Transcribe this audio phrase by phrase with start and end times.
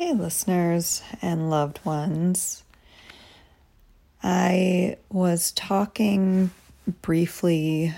[0.00, 2.64] Hey, listeners and loved ones.
[4.22, 6.52] I was talking
[7.02, 7.92] briefly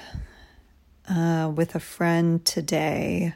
[1.08, 3.34] uh, with a friend today,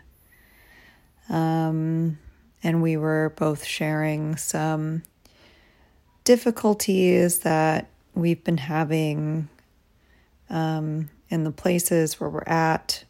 [1.28, 2.18] um,
[2.60, 5.04] and we were both sharing some
[6.24, 7.86] difficulties that
[8.16, 9.48] we've been having
[10.50, 13.04] um, in the places where we're at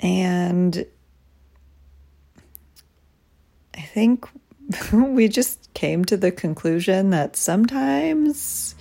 [0.00, 0.86] And
[3.74, 4.28] I think
[4.92, 8.74] we just came to the conclusion that sometimes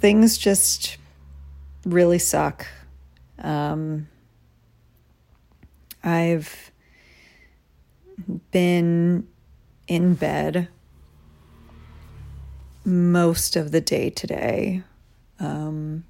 [0.00, 0.98] things just
[1.84, 2.66] really suck.
[3.38, 4.08] Um,
[6.04, 6.70] I've
[8.50, 9.26] been
[9.88, 10.68] in bed
[12.84, 14.82] most of the day today.
[15.38, 16.04] Um,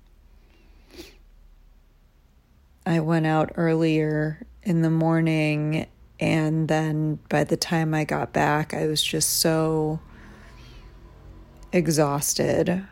[2.84, 5.86] I went out earlier in the morning,
[6.18, 10.00] and then by the time I got back, I was just so
[11.72, 12.86] exhausted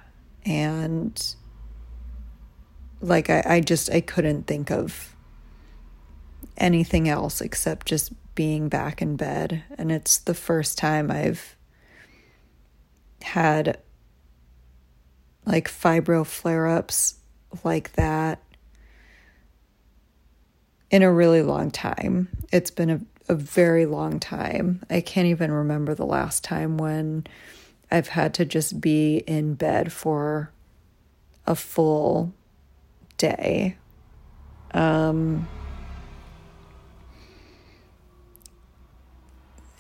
[0.47, 1.35] and
[3.01, 5.15] like I, I just I couldn't think of
[6.57, 9.65] anything else except just being back in bed.
[9.77, 11.57] And it's the first time I've
[13.23, 13.79] had
[15.45, 17.17] like fibro flare ups
[17.65, 18.43] like that
[20.91, 22.29] in a really long time.
[22.53, 24.83] It's been a, a very long time.
[24.91, 27.27] I can't even remember the last time when
[27.91, 30.51] I've had to just be in bed for
[31.47, 32.33] a full
[33.17, 33.77] day.
[34.73, 35.49] Um,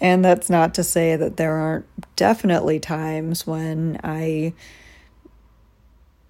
[0.00, 1.86] and that's not to say that there aren't
[2.16, 4.54] definitely times when I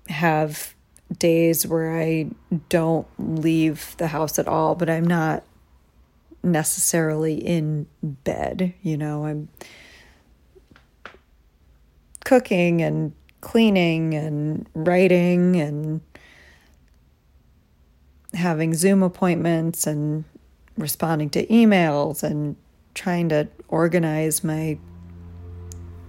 [0.09, 0.75] have
[1.19, 2.31] days where I
[2.69, 5.43] don't leave the house at all, but I'm not
[6.43, 8.75] necessarily in bed.
[8.83, 9.49] You know, I'm
[12.25, 16.01] cooking and cleaning and writing and
[18.35, 20.25] having Zoom appointments and
[20.77, 22.57] responding to emails and
[22.95, 24.79] trying to organize my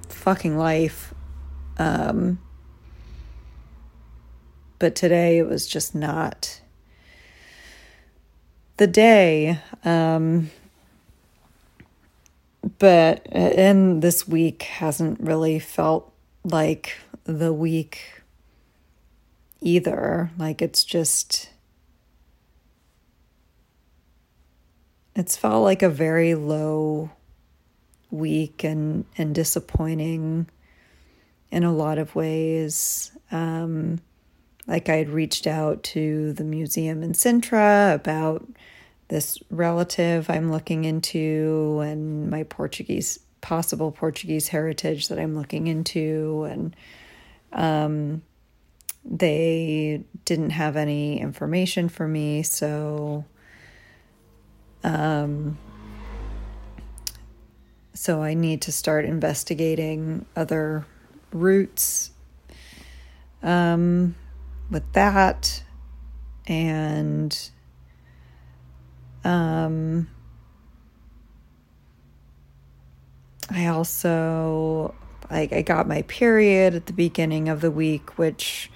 [0.09, 1.13] fucking life.
[1.77, 2.39] Um,
[4.81, 6.59] but today it was just not
[8.77, 9.59] the day.
[9.85, 10.49] Um,
[12.79, 16.11] but and this week hasn't really felt
[16.43, 18.23] like the week
[19.61, 20.31] either.
[20.39, 21.51] Like it's just
[25.15, 27.11] it's felt like a very low
[28.09, 30.47] week and and disappointing
[31.51, 33.11] in a lot of ways.
[33.31, 33.99] Um,
[34.67, 38.47] like I had reached out to the museum in Sintra about
[39.07, 46.47] this relative I'm looking into and my Portuguese possible Portuguese heritage that I'm looking into.
[46.49, 46.75] And
[47.51, 48.21] um,
[49.03, 52.43] they didn't have any information for me.
[52.43, 53.25] So
[54.83, 55.57] um,
[57.93, 60.85] so I need to start investigating other
[61.31, 62.11] routes.
[63.43, 64.15] Um,
[64.71, 65.63] with that
[66.47, 67.51] and
[69.23, 70.07] um
[73.49, 74.95] I also
[75.29, 78.71] like I got my period at the beginning of the week which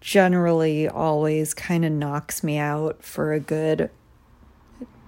[0.00, 3.88] generally always kind of knocks me out for a good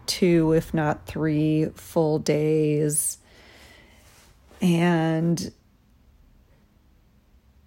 [0.06, 3.18] two if not 3 full days.
[4.62, 5.52] And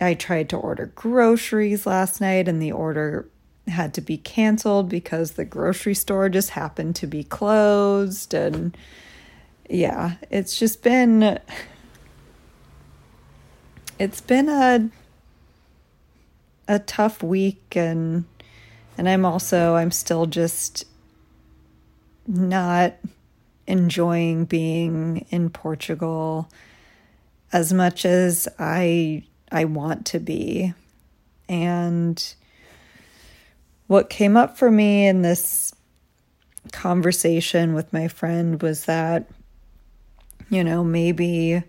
[0.01, 3.27] I tried to order groceries last night and the order
[3.67, 8.75] had to be canceled because the grocery store just happened to be closed and
[9.69, 11.39] yeah, it's just been
[13.99, 14.89] it's been a
[16.67, 18.25] a tough week and
[18.97, 20.85] and I'm also I'm still just
[22.25, 22.95] not
[23.67, 26.49] enjoying being in Portugal
[27.52, 30.73] as much as I I want to be.
[31.47, 32.34] And
[33.87, 35.73] what came up for me in this
[36.72, 39.29] conversation with my friend was that,
[40.49, 41.63] you know, maybe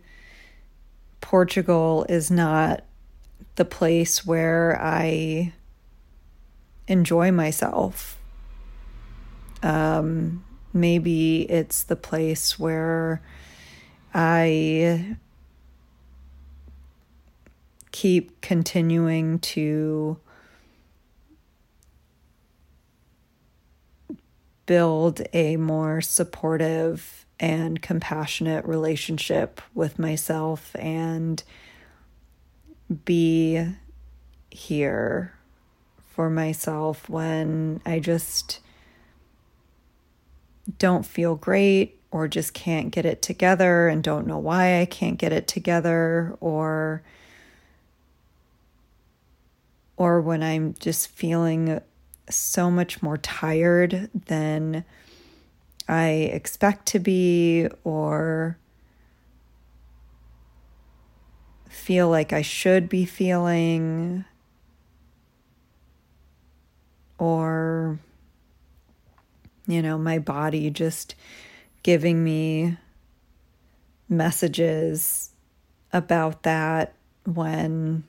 [1.20, 2.84] Portugal is not
[3.56, 5.52] the place where I
[6.88, 8.18] enjoy myself.
[9.62, 13.22] Um, maybe it's the place where
[14.12, 15.16] I
[17.92, 20.18] keep continuing to
[24.66, 31.42] build a more supportive and compassionate relationship with myself and
[33.04, 33.66] be
[34.50, 35.34] here
[36.12, 38.60] for myself when I just
[40.78, 45.18] don't feel great or just can't get it together and don't know why I can't
[45.18, 47.02] get it together or
[50.00, 51.78] or when I'm just feeling
[52.30, 54.82] so much more tired than
[55.86, 58.56] I expect to be or
[61.68, 64.24] feel like I should be feeling
[67.18, 67.98] or
[69.66, 71.14] you know my body just
[71.82, 72.78] giving me
[74.08, 75.32] messages
[75.92, 76.94] about that
[77.26, 78.04] when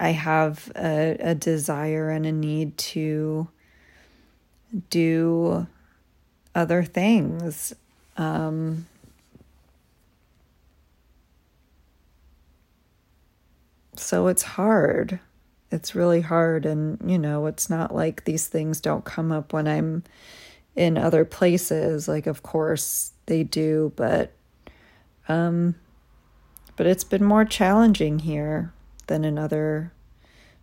[0.00, 3.48] I have a, a desire and a need to
[4.90, 5.66] do
[6.54, 7.74] other things.
[8.16, 8.86] Um,
[13.96, 15.18] so it's hard.
[15.70, 16.64] It's really hard.
[16.64, 20.04] And, you know, it's not like these things don't come up when I'm
[20.76, 22.06] in other places.
[22.06, 24.32] Like, of course they do, but,
[25.28, 25.74] um,
[26.76, 28.72] but it's been more challenging here
[29.08, 29.92] than in other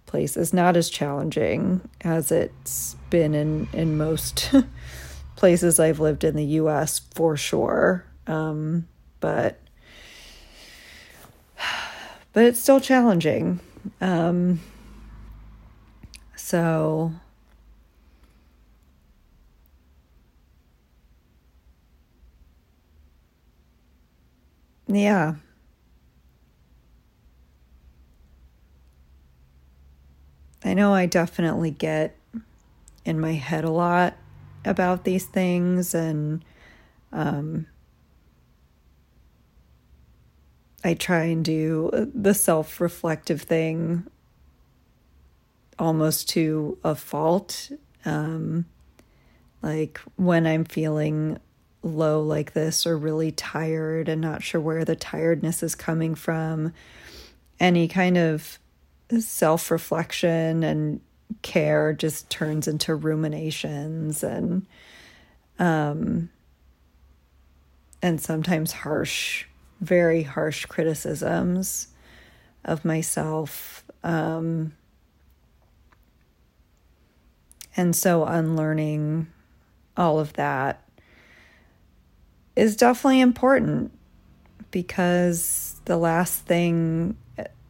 [0.05, 0.53] places.
[0.53, 4.53] Not as challenging as it's been in, in most
[5.35, 8.05] places I've lived in the US for sure.
[8.27, 8.87] Um,
[9.19, 9.59] but
[12.33, 13.59] but it's still challenging.
[14.01, 14.59] Um,
[16.35, 17.11] so
[24.87, 25.35] yeah.
[30.65, 32.17] I know I definitely get
[33.05, 34.15] in my head a lot
[34.65, 36.43] about these things and
[37.11, 37.67] um,
[40.83, 44.07] I try and do the self reflective thing
[45.77, 47.71] almost to a fault.
[48.03, 48.65] Um,
[49.61, 51.37] like when I'm feeling
[51.83, 56.73] low like this or really tired and not sure where the tiredness is coming from,
[57.59, 58.57] any kind of
[59.19, 61.01] self reflection and
[61.41, 64.65] care just turns into ruminations and
[65.59, 66.29] um
[68.01, 69.45] and sometimes harsh
[69.81, 71.87] very harsh criticisms
[72.63, 74.73] of myself um
[77.75, 79.27] and so unlearning
[79.97, 80.81] all of that
[82.55, 83.91] is definitely important
[84.71, 87.17] because the last thing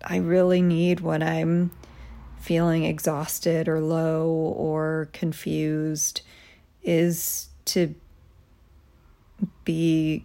[0.06, 1.72] I really need when I'm
[2.38, 6.22] feeling exhausted or low or confused
[6.84, 7.96] is to
[9.64, 10.24] be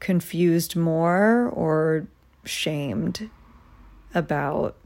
[0.00, 2.06] confused more or
[2.44, 3.28] shamed
[4.14, 4.76] about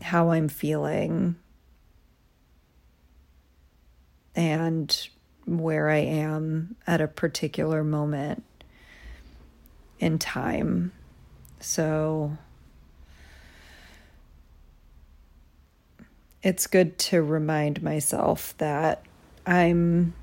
[0.00, 1.36] how I'm feeling
[4.34, 5.08] and
[5.44, 8.44] where I am at a particular moment
[9.98, 10.92] in time.
[11.60, 12.36] So
[16.42, 19.02] it's good to remind myself that
[19.46, 20.14] I'm,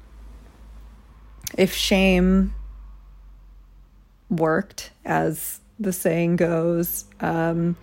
[1.57, 2.53] if shame
[4.29, 7.75] worked, as the saying goes, um,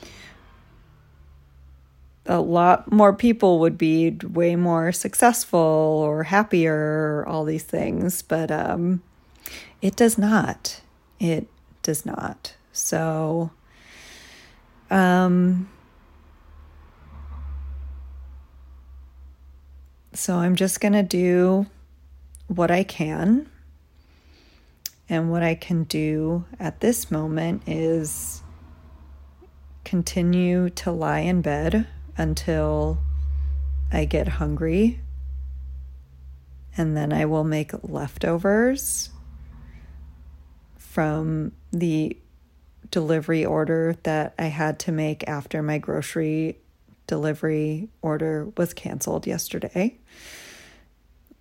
[2.26, 8.22] a lot more people would be way more successful or happier, or all these things,
[8.22, 9.02] but um,
[9.82, 10.80] it does not.
[11.18, 11.48] It
[11.82, 12.54] does not.
[12.72, 13.50] So,
[14.90, 15.68] um,
[20.12, 21.66] so I'm just going to do
[22.46, 23.48] what I can.
[25.08, 28.42] And what I can do at this moment is
[29.84, 32.98] continue to lie in bed until
[33.92, 35.00] I get hungry.
[36.76, 39.10] And then I will make leftovers
[40.90, 42.16] from the
[42.90, 46.58] delivery order that I had to make after my grocery
[47.06, 49.96] delivery order was canceled yesterday.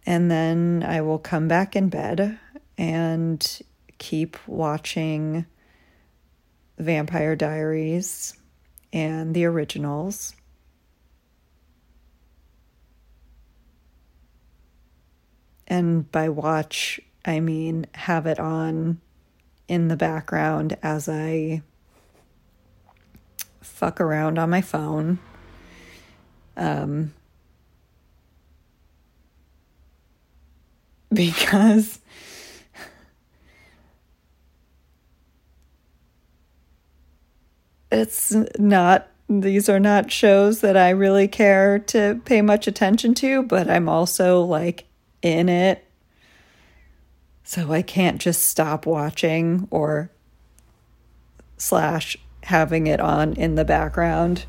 [0.06, 2.38] And then I will come back in bed
[2.78, 3.62] and
[3.98, 5.48] keep watching
[6.78, 8.38] Vampire Diaries
[8.94, 10.36] and the originals.
[15.68, 19.02] And by watch, I mean have it on
[19.70, 21.62] in the background as I
[23.62, 25.20] fuck around on my phone.
[26.58, 27.14] Um,
[31.14, 32.00] because
[37.92, 43.44] it's not these are not shows that I really care to pay much attention to,
[43.44, 44.86] but I'm also like
[45.22, 45.86] in it
[47.50, 50.12] so I can't just stop watching or
[51.58, 54.46] slash having it on in the background.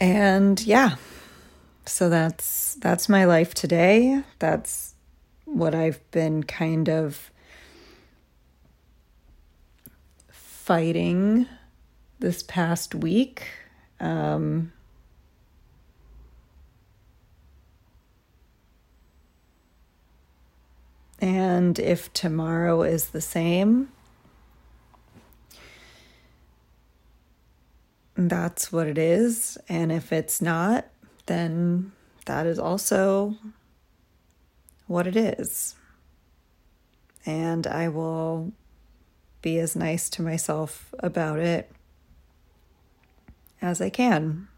[0.00, 0.96] And yeah.
[1.84, 4.22] So that's that's my life today.
[4.38, 4.94] That's
[5.44, 7.30] what I've been kind of
[10.30, 11.46] fighting
[12.20, 13.46] this past week.
[14.00, 14.72] Um,
[21.78, 23.90] if tomorrow is the same,
[28.16, 29.56] that's what it is.
[29.68, 30.86] And if it's not,
[31.26, 31.92] then
[32.26, 33.36] that is also
[34.86, 35.76] what it is.
[37.24, 38.52] And I will
[39.42, 41.70] be as nice to myself about it
[43.62, 44.48] as I can.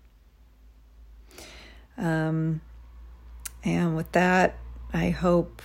[1.98, 2.60] Um,
[3.62, 4.56] and with that,
[4.92, 5.60] I hope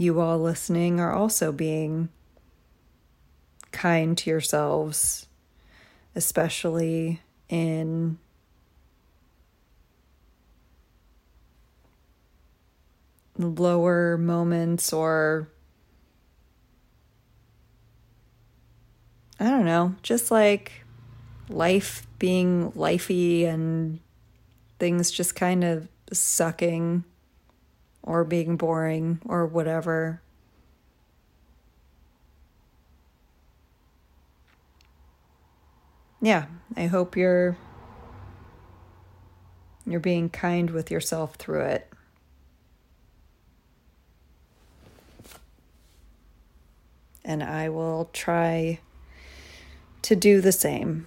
[0.00, 2.08] you all listening are also being
[3.70, 5.26] kind to yourselves,
[6.14, 8.16] especially in
[13.36, 15.50] lower moments or
[19.38, 20.72] I don't know, just like
[21.50, 24.00] life being lifey and
[24.78, 27.04] things just kind of sucking
[28.02, 30.20] or being boring or whatever.
[36.22, 37.56] Yeah, I hope you're
[39.86, 41.90] you're being kind with yourself through it.
[47.24, 48.80] And I will try
[50.02, 51.06] to do the same.